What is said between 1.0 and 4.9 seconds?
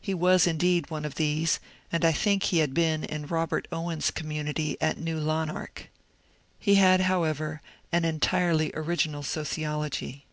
of these, and I think had been in Robert Owen's community